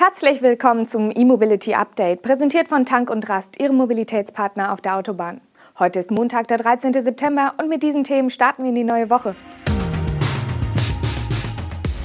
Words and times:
Herzlich 0.00 0.42
willkommen 0.42 0.86
zum 0.86 1.10
E-Mobility 1.10 1.74
Update, 1.74 2.22
präsentiert 2.22 2.68
von 2.68 2.86
Tank 2.86 3.10
und 3.10 3.28
Rast, 3.28 3.60
Ihrem 3.60 3.74
Mobilitätspartner 3.78 4.72
auf 4.72 4.80
der 4.80 4.94
Autobahn. 4.94 5.40
Heute 5.76 5.98
ist 5.98 6.12
Montag, 6.12 6.46
der 6.46 6.58
13. 6.58 6.92
September 7.02 7.54
und 7.58 7.68
mit 7.68 7.82
diesen 7.82 8.04
Themen 8.04 8.30
starten 8.30 8.62
wir 8.62 8.68
in 8.68 8.76
die 8.76 8.84
neue 8.84 9.10
Woche. 9.10 9.34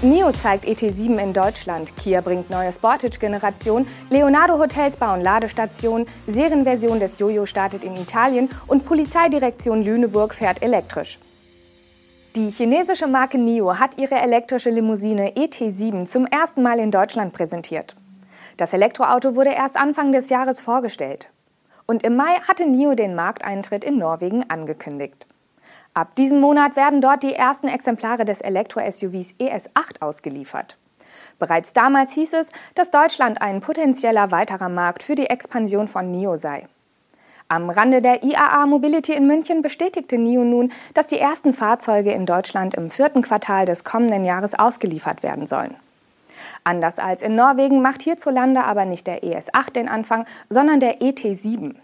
NIO 0.01 0.31
zeigt 0.31 0.65
ET7 0.65 1.19
in 1.19 1.33
Deutschland, 1.33 1.95
Kia 1.95 2.21
bringt 2.21 2.49
neue 2.49 2.73
Sportage-Generation, 2.73 3.85
Leonardo 4.09 4.57
Hotels 4.57 4.97
bauen 4.97 5.21
Ladestationen, 5.21 6.07
Serienversion 6.25 6.99
des 6.99 7.19
Jojo 7.19 7.45
startet 7.45 7.83
in 7.83 7.95
Italien 7.95 8.49
und 8.65 8.85
Polizeidirektion 8.85 9.83
Lüneburg 9.83 10.33
fährt 10.33 10.63
elektrisch. 10.63 11.19
Die 12.35 12.49
chinesische 12.49 13.05
Marke 13.05 13.37
NIO 13.37 13.77
hat 13.77 13.99
ihre 13.99 14.15
elektrische 14.15 14.71
Limousine 14.71 15.33
ET7 15.35 16.07
zum 16.07 16.25
ersten 16.25 16.63
Mal 16.63 16.79
in 16.79 16.89
Deutschland 16.89 17.31
präsentiert. 17.31 17.95
Das 18.57 18.73
Elektroauto 18.73 19.35
wurde 19.35 19.51
erst 19.51 19.77
Anfang 19.77 20.11
des 20.11 20.29
Jahres 20.29 20.59
vorgestellt. 20.59 21.29
Und 21.85 22.01
im 22.01 22.15
Mai 22.15 22.39
hatte 22.47 22.65
NIO 22.65 22.95
den 22.95 23.13
Markteintritt 23.13 23.83
in 23.83 23.99
Norwegen 23.99 24.49
angekündigt. 24.49 25.27
Ab 25.93 26.15
diesem 26.15 26.39
Monat 26.39 26.75
werden 26.75 27.01
dort 27.01 27.21
die 27.21 27.35
ersten 27.35 27.67
Exemplare 27.67 28.25
des 28.25 28.41
Elektro-SUVs 28.41 29.35
ES8 29.39 30.01
ausgeliefert. 30.01 30.79
Bereits 31.37 31.73
damals 31.73 32.13
hieß 32.13 32.33
es, 32.33 32.51
dass 32.73 32.89
Deutschland 32.89 33.43
ein 33.43 33.61
potenzieller 33.61 34.31
weiterer 34.31 34.69
Markt 34.69 35.03
für 35.03 35.13
die 35.13 35.29
Expansion 35.29 35.87
von 35.87 36.09
NIO 36.09 36.37
sei. 36.37 36.67
Am 37.53 37.69
Rande 37.69 38.01
der 38.01 38.23
IAA 38.23 38.65
Mobility 38.65 39.13
in 39.13 39.27
München 39.27 39.61
bestätigte 39.61 40.17
NIO 40.17 40.43
nun, 40.43 40.71
dass 40.95 41.05
die 41.05 41.19
ersten 41.19 41.53
Fahrzeuge 41.53 42.11
in 42.11 42.25
Deutschland 42.25 42.73
im 42.73 42.89
vierten 42.89 43.21
Quartal 43.21 43.67
des 43.67 43.83
kommenden 43.83 44.25
Jahres 44.25 44.55
ausgeliefert 44.55 45.21
werden 45.21 45.45
sollen. 45.45 45.75
Anders 46.63 46.97
als 46.97 47.21
in 47.21 47.35
Norwegen 47.35 47.83
macht 47.83 48.01
hierzulande 48.01 48.63
aber 48.63 48.85
nicht 48.85 49.05
der 49.05 49.21
ES8 49.21 49.71
den 49.71 49.87
Anfang, 49.87 50.25
sondern 50.49 50.79
der 50.79 50.99
ET7. 51.01 51.75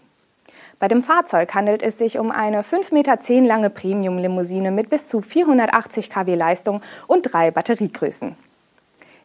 Bei 0.80 0.88
dem 0.88 1.04
Fahrzeug 1.04 1.54
handelt 1.54 1.84
es 1.84 1.98
sich 1.98 2.18
um 2.18 2.32
eine 2.32 2.62
5,10 2.62 2.92
Meter 2.92 3.46
lange 3.46 3.70
Premium-Limousine 3.70 4.72
mit 4.72 4.90
bis 4.90 5.06
zu 5.06 5.20
480 5.20 6.10
kW 6.10 6.34
Leistung 6.34 6.82
und 7.06 7.32
drei 7.32 7.52
Batteriegrößen. 7.52 8.34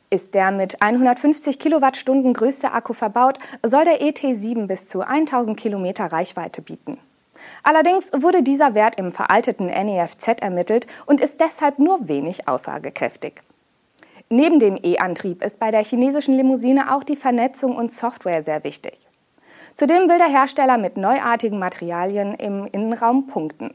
Ist 0.10 0.34
der 0.34 0.52
mit 0.52 0.82
150 0.82 1.58
Kilowattstunden 1.60 2.34
größte 2.34 2.72
Akku 2.72 2.94
verbaut, 2.94 3.40
soll 3.64 3.86
der 3.86 4.02
ET7 4.02 4.68
bis 4.68 4.86
zu 4.86 5.02
1000 5.02 5.58
Kilometer 5.60 6.06
Reichweite 6.06 6.62
bieten. 6.62 6.98
Allerdings 7.64 8.12
wurde 8.14 8.44
dieser 8.44 8.76
Wert 8.76 8.98
im 8.98 9.12
veralteten 9.12 9.68
NEFZ 9.68 10.42
ermittelt 10.42 10.88
und 11.06 11.22
ist 11.22 11.40
deshalb 11.40 11.80
nur 11.80 12.08
wenig 12.08 12.48
aussagekräftig. 12.48 13.42
Neben 14.30 14.60
dem 14.60 14.78
E-Antrieb 14.82 15.44
ist 15.44 15.60
bei 15.60 15.72
der 15.72 15.84
chinesischen 15.84 16.36
Limousine 16.36 16.96
auch 16.96 17.04
die 17.04 17.16
Vernetzung 17.16 17.76
und 17.76 17.92
Software 17.92 18.42
sehr 18.42 18.64
wichtig. 18.64 18.98
Zudem 19.76 20.10
will 20.10 20.18
der 20.18 20.30
Hersteller 20.30 20.78
mit 20.78 20.98
neuartigen 20.98 21.60
Materialien 21.60 22.34
im 22.36 22.66
Innenraum 22.72 23.28
punkten. 23.28 23.74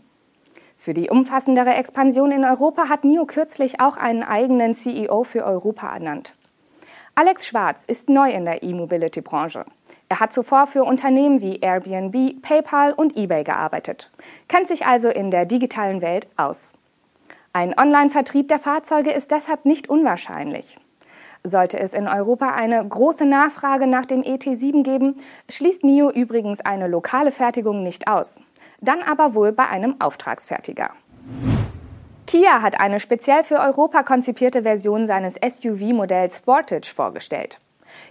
Für 0.81 0.95
die 0.95 1.11
umfassendere 1.11 1.75
Expansion 1.75 2.33
in 2.33 2.43
Europa 2.43 2.89
hat 2.89 3.05
NIO 3.05 3.27
kürzlich 3.27 3.81
auch 3.83 3.99
einen 3.99 4.23
eigenen 4.23 4.73
CEO 4.73 5.25
für 5.25 5.45
Europa 5.45 5.93
ernannt. 5.93 6.35
Alex 7.15 7.47
Schwarz 7.47 7.85
ist 7.85 8.09
neu 8.09 8.31
in 8.31 8.47
der 8.47 8.63
E-Mobility-Branche. 8.63 9.67
Er 10.09 10.21
hat 10.21 10.33
zuvor 10.33 10.67
für 10.67 10.85
Unternehmen 10.85 11.43
wie 11.43 11.59
Airbnb, 11.59 12.41
PayPal 12.41 12.95
und 12.95 13.15
eBay 13.15 13.45
gearbeitet, 13.45 14.11
kennt 14.49 14.69
sich 14.69 14.87
also 14.87 15.11
in 15.11 15.31
der 15.31 15.45
digitalen 15.45 16.01
Welt 16.01 16.29
aus. 16.39 16.73
Ein 17.53 17.79
Online-Vertrieb 17.79 18.49
der 18.49 18.59
Fahrzeuge 18.59 19.11
ist 19.11 19.33
deshalb 19.33 19.67
nicht 19.67 19.91
unwahrscheinlich. 19.91 20.79
Sollte 21.45 21.79
es 21.79 21.93
in 21.93 22.09
Europa 22.09 22.55
eine 22.55 22.83
große 22.89 23.27
Nachfrage 23.27 23.87
nach 23.87 24.07
dem 24.07 24.23
ET7 24.23 24.83
geben, 24.83 25.21
schließt 25.51 25.85
NIO 25.85 26.11
übrigens 26.11 26.63
eine 26.63 26.89
lokale 26.89 27.33
Fertigung 27.33 27.83
nicht 27.83 28.09
aus 28.09 28.41
dann 28.81 29.03
aber 29.03 29.35
wohl 29.35 29.53
bei 29.53 29.69
einem 29.69 30.01
Auftragsfertiger. 30.01 30.91
Kia 32.27 32.63
hat 32.63 32.81
eine 32.81 33.01
speziell 33.01 33.43
für 33.43 33.59
Europa 33.59 34.03
konzipierte 34.03 34.63
Version 34.63 35.07
seines 35.07 35.35
SUV-Modells 35.35 36.39
Sportage 36.39 36.89
vorgestellt. 36.89 37.59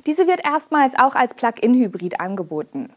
Diese 0.05 0.27
wird 0.27 0.45
erstmals 0.45 0.97
auch 0.99 1.15
als 1.15 1.33
Plug-in-Hybrid 1.33 2.19
angeboten. 2.19 2.91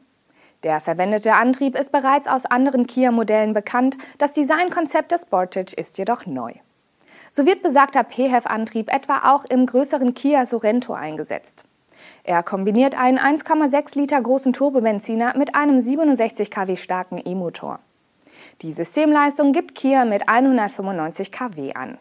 Der 0.64 0.80
verwendete 0.80 1.34
Antrieb 1.34 1.78
ist 1.78 1.92
bereits 1.92 2.28
aus 2.28 2.44
anderen 2.46 2.86
Kia-Modellen 2.86 3.52
bekannt, 3.52 3.98
das 4.18 4.32
Designkonzept 4.32 5.12
des 5.12 5.22
Sportage 5.22 5.74
ist 5.76 5.98
jedoch 5.98 6.26
neu. 6.26 6.52
So 7.32 7.46
wird 7.46 7.62
besagter 7.62 8.04
PHEV-Antrieb 8.04 8.92
etwa 8.92 9.32
auch 9.32 9.44
im 9.44 9.66
größeren 9.66 10.14
Kia 10.14 10.44
Sorento 10.46 10.92
eingesetzt. 10.92 11.64
Er 12.24 12.42
kombiniert 12.42 12.96
einen 12.98 13.18
1,6 13.18 13.98
Liter 13.98 14.20
großen 14.20 14.52
Turbobenziner 14.52 15.36
mit 15.36 15.54
einem 15.54 15.80
67 15.80 16.50
kW 16.50 16.76
starken 16.76 17.20
E-Motor. 17.24 17.80
Die 18.62 18.72
Systemleistung 18.72 19.52
gibt 19.52 19.74
Kia 19.74 20.04
mit 20.04 20.28
195 20.28 21.32
kW 21.32 21.74
an. 21.74 21.98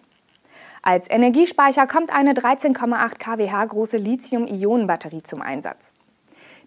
Als 0.83 1.09
Energiespeicher 1.09 1.87
kommt 1.87 2.11
eine 2.11 2.33
13,8 2.33 3.17
kWh 3.19 3.67
große 3.67 3.97
Lithium-Ionen-Batterie 3.97 5.21
zum 5.21 5.41
Einsatz. 5.41 5.93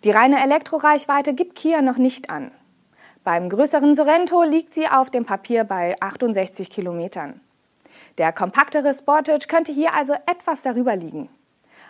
Die 0.05 0.11
reine 0.11 0.43
Elektroreichweite 0.43 1.34
gibt 1.34 1.56
Kia 1.56 1.83
noch 1.83 1.97
nicht 1.97 2.31
an. 2.31 2.50
Beim 3.25 3.49
größeren 3.49 3.94
Sorento 3.94 4.43
liegt 4.43 4.75
sie 4.75 4.87
auf 4.87 5.11
dem 5.11 5.25
Papier 5.25 5.65
bei 5.65 5.97
68 6.00 6.71
Kilometern. 6.71 7.41
Der 8.19 8.33
kompaktere 8.33 8.94
Sportage 8.94 9.47
könnte 9.49 9.73
hier 9.73 9.94
also 9.94 10.12
etwas 10.27 10.62
darüber 10.62 10.94
liegen. 10.94 11.28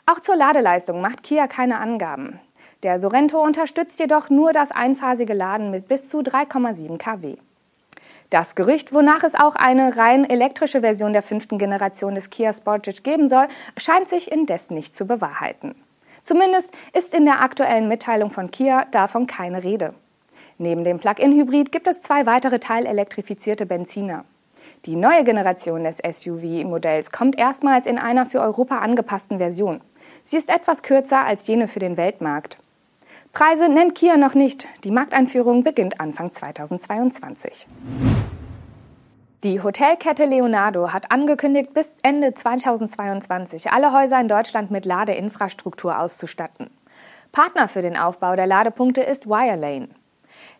Auch 0.06 0.20
zur 0.20 0.36
Ladeleistung 0.36 1.00
macht 1.00 1.22
Kia 1.22 1.46
keine 1.46 1.78
Angaben. 1.78 2.38
Der 2.82 2.98
Sorento 2.98 3.42
unterstützt 3.42 3.98
jedoch 4.00 4.28
nur 4.28 4.52
das 4.52 4.70
einphasige 4.70 5.32
Laden 5.32 5.70
mit 5.70 5.88
bis 5.88 6.10
zu 6.10 6.18
3,7 6.18 6.98
kW. 6.98 7.36
Das 8.28 8.54
Gerücht, 8.54 8.92
wonach 8.92 9.22
es 9.24 9.34
auch 9.34 9.54
eine 9.54 9.96
rein 9.96 10.28
elektrische 10.28 10.82
Version 10.82 11.14
der 11.14 11.22
fünften 11.22 11.56
Generation 11.56 12.14
des 12.14 12.28
Kia 12.28 12.52
Sportage 12.52 13.00
geben 13.02 13.28
soll, 13.30 13.46
scheint 13.78 14.08
sich 14.08 14.30
indes 14.30 14.68
nicht 14.68 14.94
zu 14.94 15.06
bewahrheiten. 15.06 15.74
Zumindest 16.22 16.74
ist 16.92 17.14
in 17.14 17.24
der 17.24 17.40
aktuellen 17.40 17.88
Mitteilung 17.88 18.30
von 18.30 18.50
Kia 18.50 18.84
davon 18.90 19.26
keine 19.26 19.64
Rede. 19.64 19.90
Neben 20.58 20.84
dem 20.84 20.98
Plug-in-Hybrid 20.98 21.72
gibt 21.72 21.86
es 21.86 22.02
zwei 22.02 22.26
weitere 22.26 22.58
teilelektrifizierte 22.58 23.64
Benziner. 23.64 24.24
Die 24.84 24.96
neue 24.96 25.24
Generation 25.24 25.84
des 25.84 25.98
SUV-Modells 25.98 27.10
kommt 27.10 27.38
erstmals 27.38 27.86
in 27.86 27.98
einer 27.98 28.26
für 28.26 28.40
Europa 28.40 28.78
angepassten 28.78 29.38
Version. 29.38 29.80
Sie 30.26 30.38
ist 30.38 30.48
etwas 30.48 30.82
kürzer 30.82 31.24
als 31.24 31.46
jene 31.46 31.68
für 31.68 31.80
den 31.80 31.98
Weltmarkt. 31.98 32.56
Preise 33.34 33.68
nennt 33.68 33.94
Kia 33.94 34.16
noch 34.16 34.34
nicht. 34.34 34.66
Die 34.82 34.90
Markteinführung 34.90 35.64
beginnt 35.64 36.00
Anfang 36.00 36.32
2022. 36.32 37.66
Die 39.42 39.62
Hotelkette 39.62 40.24
Leonardo 40.24 40.94
hat 40.94 41.12
angekündigt, 41.12 41.74
bis 41.74 41.98
Ende 42.02 42.32
2022 42.32 43.70
alle 43.70 43.92
Häuser 43.92 44.18
in 44.18 44.28
Deutschland 44.28 44.70
mit 44.70 44.86
Ladeinfrastruktur 44.86 45.98
auszustatten. 45.98 46.70
Partner 47.30 47.68
für 47.68 47.82
den 47.82 47.98
Aufbau 47.98 48.34
der 48.34 48.46
Ladepunkte 48.46 49.02
ist 49.02 49.26
Wirelane. 49.26 49.88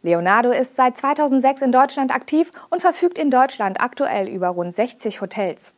Leonardo 0.02 0.50
ist 0.50 0.76
seit 0.76 0.98
2006 0.98 1.62
in 1.62 1.72
Deutschland 1.72 2.14
aktiv 2.14 2.52
und 2.69 2.82
verfügt 2.82 3.16
in 3.16 3.31
Deutschland 3.31 3.81
aktuell 3.81 4.28
über 4.28 4.48
rund 4.48 4.75
60 4.75 5.22
Hotels. 5.22 5.72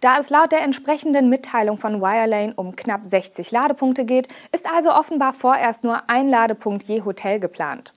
Da 0.00 0.18
es 0.18 0.30
laut 0.30 0.52
der 0.52 0.62
entsprechenden 0.62 1.28
Mitteilung 1.28 1.76
von 1.76 2.00
Wirelane 2.00 2.54
um 2.54 2.76
knapp 2.76 3.00
60 3.04 3.50
Ladepunkte 3.50 4.04
geht, 4.04 4.28
ist 4.52 4.70
also 4.70 4.92
offenbar 4.92 5.32
vorerst 5.32 5.82
nur 5.82 6.08
ein 6.08 6.28
Ladepunkt 6.28 6.84
je 6.84 7.02
Hotel 7.02 7.40
geplant. 7.40 7.92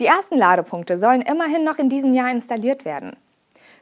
Die 0.00 0.06
ersten 0.06 0.38
Ladepunkte 0.38 0.96
sollen 0.96 1.20
immerhin 1.20 1.62
noch 1.62 1.78
in 1.78 1.90
diesem 1.90 2.14
Jahr 2.14 2.30
installiert 2.30 2.86
werden. 2.86 3.16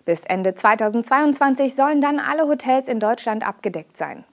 Bis 0.05 0.25
Ende 0.25 0.55
2022 0.55 1.75
sollen 1.75 2.01
dann 2.01 2.19
alle 2.19 2.49
Hotels 2.49 2.89
in 2.89 2.99
Deutschland 2.99 3.47
abgedeckt 3.47 3.97
sein. 3.97 4.25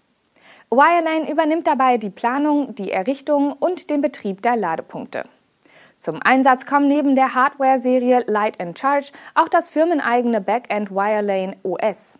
Wirelane 0.71 1.29
übernimmt 1.29 1.67
dabei 1.67 1.97
die 1.97 2.09
Planung, 2.09 2.73
die 2.73 2.91
Errichtung 2.91 3.53
und 3.53 3.89
den 3.91 4.01
Betrieb 4.01 4.41
der 4.41 4.55
Ladepunkte. 4.55 5.25
Zum 5.99 6.19
Einsatz 6.23 6.65
kommen 6.65 6.87
neben 6.87 7.13
der 7.13 7.35
Hardware-Serie 7.35 8.23
Light 8.25 8.57
Charge 8.75 9.11
auch 9.35 9.47
das 9.47 9.69
firmeneigene 9.69 10.41
Backend 10.41 10.89
Wirelane 10.89 11.57
OS. 11.61 12.17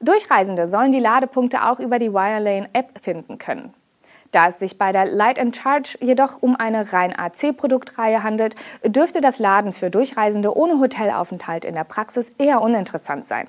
Durchreisende 0.00 0.68
sollen 0.68 0.92
die 0.92 1.00
Ladepunkte 1.00 1.64
auch 1.64 1.80
über 1.80 1.98
die 1.98 2.12
Wirelane-App 2.12 3.00
finden 3.00 3.38
können. 3.38 3.74
Da 4.34 4.48
es 4.48 4.58
sich 4.58 4.78
bei 4.78 4.90
der 4.90 5.06
Light 5.06 5.38
and 5.38 5.54
Charge 5.54 5.96
jedoch 6.00 6.42
um 6.42 6.56
eine 6.56 6.92
rein 6.92 7.16
AC-Produktreihe 7.16 8.24
handelt, 8.24 8.56
dürfte 8.84 9.20
das 9.20 9.38
Laden 9.38 9.72
für 9.72 9.90
Durchreisende 9.90 10.56
ohne 10.56 10.80
Hotelaufenthalt 10.80 11.64
in 11.64 11.76
der 11.76 11.84
Praxis 11.84 12.32
eher 12.36 12.60
uninteressant 12.60 13.28
sein. 13.28 13.46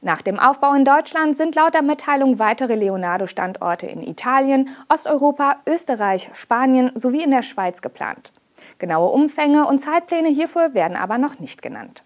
Nach 0.00 0.22
dem 0.22 0.38
Aufbau 0.38 0.72
in 0.72 0.86
Deutschland 0.86 1.36
sind 1.36 1.54
laut 1.54 1.74
der 1.74 1.82
Mitteilung 1.82 2.38
weitere 2.38 2.74
Leonardo-Standorte 2.74 3.86
in 3.86 4.02
Italien, 4.02 4.70
Osteuropa, 4.88 5.56
Österreich, 5.66 6.30
Spanien 6.32 6.90
sowie 6.94 7.22
in 7.22 7.30
der 7.30 7.42
Schweiz 7.42 7.82
geplant. 7.82 8.32
Genaue 8.78 9.10
Umfänge 9.10 9.66
und 9.66 9.80
Zeitpläne 9.80 10.28
hierfür 10.28 10.72
werden 10.72 10.96
aber 10.96 11.18
noch 11.18 11.38
nicht 11.38 11.60
genannt. 11.60 12.02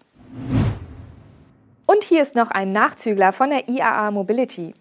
Und 1.93 2.03
hier 2.03 2.23
ist 2.23 2.35
noch 2.35 2.49
ein 2.49 2.71
Nachzügler 2.71 3.33
von 3.33 3.51
der 3.51 3.69
IAA 3.69 4.09
Mobility. 4.09 4.73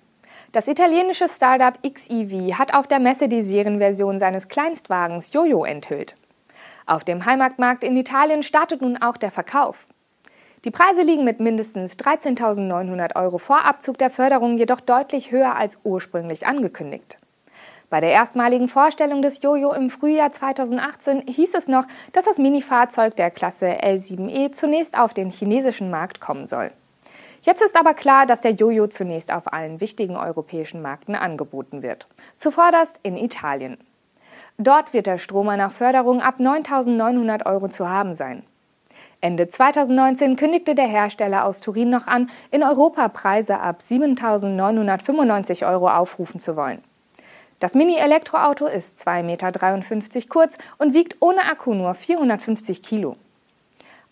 Das 0.52 0.66
italienische 0.66 1.28
Startup 1.28 1.74
XEV 1.82 2.54
hat 2.58 2.72
auf 2.72 2.86
der 2.86 3.00
Messe 3.00 3.28
die 3.28 3.42
Serienversion 3.42 4.18
seines 4.18 4.48
Kleinstwagens 4.48 5.34
Jojo 5.34 5.66
enthüllt. 5.66 6.14
Auf 6.86 7.04
dem 7.04 7.26
Heimatmarkt 7.26 7.84
in 7.84 7.98
Italien 7.98 8.42
startet 8.42 8.80
nun 8.80 8.96
auch 8.96 9.18
der 9.18 9.30
Verkauf. 9.30 9.86
Die 10.64 10.70
Preise 10.70 11.02
liegen 11.02 11.22
mit 11.24 11.38
mindestens 11.38 11.98
13.900 11.98 13.14
Euro 13.16 13.36
vor 13.36 13.62
Abzug 13.62 13.98
der 13.98 14.08
Förderung 14.08 14.56
jedoch 14.56 14.80
deutlich 14.80 15.32
höher 15.32 15.54
als 15.54 15.78
ursprünglich 15.84 16.46
angekündigt. 16.46 17.18
Bei 17.90 18.00
der 18.00 18.12
erstmaligen 18.12 18.68
Vorstellung 18.68 19.20
des 19.20 19.42
Jojo 19.42 19.74
im 19.74 19.90
Frühjahr 19.90 20.32
2018 20.32 21.24
hieß 21.28 21.52
es 21.52 21.68
noch, 21.68 21.84
dass 22.14 22.24
das 22.24 22.38
Minifahrzeug 22.38 23.16
der 23.16 23.30
Klasse 23.30 23.66
L7E 23.66 24.52
zunächst 24.52 24.98
auf 24.98 25.12
den 25.12 25.28
chinesischen 25.28 25.90
Markt 25.90 26.18
kommen 26.18 26.46
soll. 26.46 26.70
Jetzt 27.42 27.60
ist 27.60 27.76
aber 27.76 27.94
klar, 27.94 28.24
dass 28.26 28.40
der 28.40 28.52
Jojo 28.52 28.86
zunächst 28.86 29.32
auf 29.32 29.52
allen 29.52 29.80
wichtigen 29.80 30.16
europäischen 30.16 30.80
Märkten 30.80 31.16
angeboten 31.16 31.82
wird. 31.82 32.06
Zuvorderst 32.36 33.00
in 33.02 33.16
Italien. 33.16 33.78
Dort 34.58 34.92
wird 34.92 35.06
der 35.06 35.18
Stromer 35.18 35.56
nach 35.56 35.72
Förderung 35.72 36.20
ab 36.22 36.38
9.900 36.38 37.46
Euro 37.46 37.68
zu 37.68 37.88
haben 37.88 38.14
sein. 38.14 38.44
Ende 39.20 39.48
2019 39.48 40.36
kündigte 40.36 40.74
der 40.74 40.86
Hersteller 40.86 41.44
aus 41.44 41.60
Turin 41.60 41.90
noch 41.90 42.06
an, 42.06 42.28
in 42.50 42.62
Europa 42.62 43.08
Preise 43.08 43.58
ab 43.58 43.80
7.995 43.84 45.66
Euro 45.68 45.88
aufrufen 45.88 46.38
zu 46.38 46.56
wollen. 46.56 46.82
Das 47.58 47.74
Mini-Elektroauto 47.74 48.66
ist 48.66 48.98
2,53 48.98 49.22
Meter 49.22 50.28
kurz 50.28 50.58
und 50.78 50.94
wiegt 50.94 51.16
ohne 51.20 51.42
Akku 51.50 51.74
nur 51.74 51.94
450 51.94 52.82
Kilo. 52.82 53.14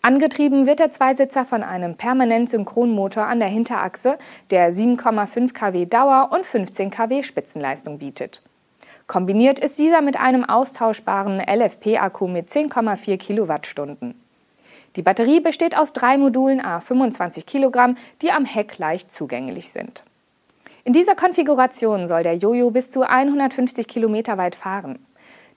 Angetrieben 0.03 0.65
wird 0.65 0.79
der 0.79 0.89
Zweisitzer 0.89 1.45
von 1.45 1.61
einem 1.61 1.95
Permanent-Synchronmotor 1.95 3.27
an 3.27 3.39
der 3.39 3.49
Hinterachse, 3.49 4.17
der 4.49 4.73
7,5 4.73 5.53
kW 5.53 5.85
Dauer 5.85 6.29
und 6.31 6.43
15 6.43 6.89
kW 6.89 7.21
Spitzenleistung 7.21 7.99
bietet. 7.99 8.41
Kombiniert 9.05 9.59
ist 9.59 9.77
dieser 9.77 10.01
mit 10.01 10.19
einem 10.19 10.43
austauschbaren 10.43 11.39
LFP-Akku 11.39 12.27
mit 12.27 12.49
10,4 12.49 13.17
Kilowattstunden. 13.17 14.19
Die 14.95 15.03
Batterie 15.03 15.39
besteht 15.39 15.77
aus 15.77 15.93
drei 15.93 16.17
Modulen 16.17 16.61
a 16.61 16.79
25 16.79 17.45
Kilogramm, 17.45 17.95
die 18.23 18.31
am 18.31 18.45
Heck 18.45 18.79
leicht 18.79 19.11
zugänglich 19.11 19.69
sind. 19.69 20.03
In 20.83 20.93
dieser 20.93 21.13
Konfiguration 21.13 22.07
soll 22.07 22.23
der 22.23 22.37
Jojo 22.37 22.71
bis 22.71 22.89
zu 22.89 23.03
150 23.03 23.87
Kilometer 23.87 24.39
weit 24.39 24.55
fahren. 24.55 24.97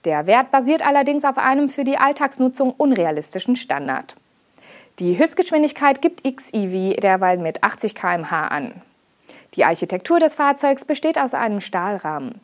Der 0.03 0.27
Wert 0.27 0.51
basiert 0.51 0.85
allerdings 0.85 1.25
auf 1.25 1.39
einem 1.39 1.69
für 1.69 1.83
die 1.83 1.97
Alltagsnutzung 1.97 2.75
unrealistischen 2.77 3.55
Standard. 3.55 4.15
Die 4.99 5.17
Höchstgeschwindigkeit 5.17 6.01
gibt 6.01 6.23
XEV 6.23 6.95
derweil 7.01 7.37
mit 7.37 7.63
80 7.65 7.95
km/h 7.95 8.47
an. 8.47 8.81
Die 9.55 9.65
Architektur 9.65 10.19
des 10.19 10.35
Fahrzeugs 10.35 10.85
besteht 10.85 11.19
aus 11.19 11.33
einem 11.33 11.59
Stahlrahmen. 11.59 12.39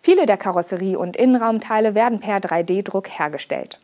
Viele 0.00 0.24
der 0.24 0.38
Karosserie- 0.38 0.96
und 0.96 1.14
Innenraumteile 1.14 1.94
werden 1.94 2.20
per 2.20 2.38
3D-Druck 2.38 3.10
hergestellt. 3.10 3.80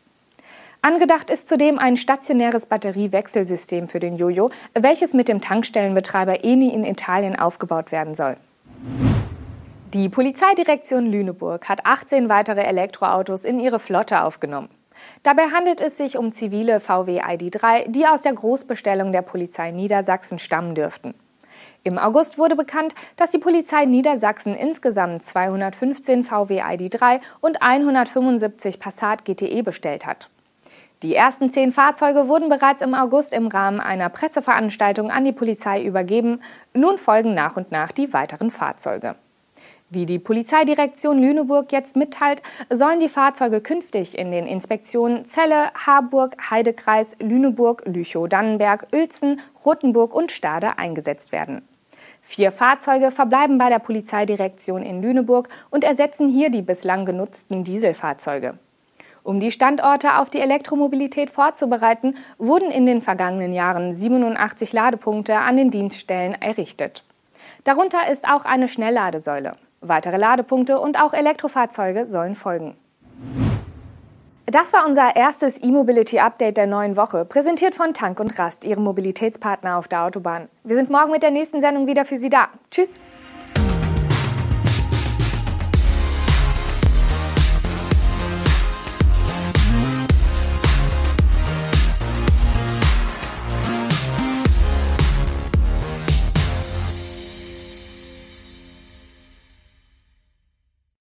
Angedacht 0.81 1.29
ist 1.29 1.47
zudem 1.47 1.77
ein 1.77 1.95
stationäres 1.95 2.65
Batteriewechselsystem 2.65 3.87
für 3.87 3.99
den 3.99 4.17
Jojo, 4.17 4.49
welches 4.73 5.13
mit 5.13 5.27
dem 5.27 5.39
Tankstellenbetreiber 5.39 6.43
Eni 6.43 6.73
in 6.73 6.83
Italien 6.83 7.35
aufgebaut 7.37 7.91
werden 7.91 8.15
soll. 8.15 8.35
Die 9.93 10.09
Polizeidirektion 10.09 11.05
Lüneburg 11.05 11.69
hat 11.69 11.85
18 11.85 12.29
weitere 12.29 12.61
Elektroautos 12.61 13.45
in 13.45 13.59
ihre 13.59 13.77
Flotte 13.77 14.23
aufgenommen. 14.23 14.69
Dabei 15.23 15.47
handelt 15.47 15.81
es 15.81 15.97
sich 15.97 16.17
um 16.17 16.31
zivile 16.31 16.79
VW 16.79 17.21
ID3, 17.21 17.89
die 17.89 18.05
aus 18.05 18.21
der 18.21 18.33
Großbestellung 18.33 19.11
der 19.11 19.21
Polizei 19.21 19.71
Niedersachsen 19.71 20.39
stammen 20.39 20.75
dürften. 20.75 21.13
Im 21.83 21.97
August 21.97 22.37
wurde 22.37 22.55
bekannt, 22.55 22.93
dass 23.15 23.31
die 23.31 23.39
Polizei 23.39 23.85
Niedersachsen 23.85 24.55
insgesamt 24.55 25.23
215 25.23 26.23
VW 26.23 26.61
ID3 26.61 27.21
und 27.39 27.61
175 27.61 28.79
Passat 28.79 29.25
GTE 29.25 29.63
bestellt 29.63 30.05
hat. 30.05 30.29
Die 31.01 31.15
ersten 31.15 31.51
zehn 31.51 31.71
Fahrzeuge 31.71 32.27
wurden 32.27 32.49
bereits 32.49 32.83
im 32.83 32.93
August 32.93 33.33
im 33.33 33.47
Rahmen 33.47 33.79
einer 33.79 34.09
Presseveranstaltung 34.09 35.09
an 35.09 35.25
die 35.25 35.31
Polizei 35.31 35.83
übergeben. 35.83 36.41
Nun 36.75 36.99
folgen 36.99 37.33
nach 37.33 37.57
und 37.57 37.71
nach 37.71 37.91
die 37.91 38.13
weiteren 38.13 38.51
Fahrzeuge. 38.51 39.15
Wie 39.93 40.05
die 40.05 40.19
Polizeidirektion 40.19 41.19
Lüneburg 41.19 41.73
jetzt 41.73 41.97
mitteilt, 41.97 42.41
sollen 42.69 43.01
die 43.01 43.09
Fahrzeuge 43.09 43.59
künftig 43.59 44.17
in 44.17 44.31
den 44.31 44.47
Inspektionen 44.47 45.25
Celle, 45.25 45.65
Harburg, 45.73 46.37
Heidekreis, 46.49 47.17
Lüneburg, 47.19 47.83
Lüchow-Dannenberg, 47.85 48.87
Uelzen, 48.93 49.41
Rothenburg 49.65 50.15
und 50.15 50.31
Stade 50.31 50.77
eingesetzt 50.79 51.33
werden. 51.33 51.67
Vier 52.21 52.53
Fahrzeuge 52.53 53.11
verbleiben 53.11 53.57
bei 53.57 53.67
der 53.67 53.79
Polizeidirektion 53.79 54.81
in 54.81 55.01
Lüneburg 55.01 55.49
und 55.71 55.83
ersetzen 55.83 56.29
hier 56.29 56.49
die 56.49 56.61
bislang 56.61 57.05
genutzten 57.05 57.65
Dieselfahrzeuge. 57.65 58.57
Um 59.23 59.41
die 59.41 59.51
Standorte 59.51 60.19
auf 60.19 60.29
die 60.29 60.39
Elektromobilität 60.39 61.29
vorzubereiten, 61.29 62.15
wurden 62.37 62.71
in 62.71 62.85
den 62.85 63.01
vergangenen 63.01 63.51
Jahren 63.51 63.93
87 63.93 64.71
Ladepunkte 64.71 65.35
an 65.35 65.57
den 65.57 65.69
Dienststellen 65.69 66.33
errichtet. 66.33 67.03
Darunter 67.65 68.09
ist 68.09 68.25
auch 68.25 68.45
eine 68.45 68.69
Schnellladesäule. 68.69 69.57
Weitere 69.81 70.17
Ladepunkte 70.17 70.79
und 70.79 71.01
auch 71.01 71.13
Elektrofahrzeuge 71.13 72.05
sollen 72.05 72.35
folgen. 72.35 72.77
Das 74.45 74.73
war 74.73 74.85
unser 74.85 75.15
erstes 75.15 75.63
E-Mobility-Update 75.63 76.57
der 76.57 76.67
neuen 76.67 76.97
Woche, 76.97 77.25
präsentiert 77.25 77.73
von 77.73 77.93
Tank 77.93 78.19
und 78.19 78.37
Rast, 78.37 78.65
Ihrem 78.65 78.83
Mobilitätspartner 78.83 79.77
auf 79.77 79.87
der 79.87 80.03
Autobahn. 80.03 80.49
Wir 80.63 80.75
sind 80.75 80.89
morgen 80.89 81.11
mit 81.11 81.23
der 81.23 81.31
nächsten 81.31 81.61
Sendung 81.61 81.87
wieder 81.87 82.05
für 82.05 82.17
Sie 82.17 82.29
da. 82.29 82.49
Tschüss! 82.69 82.99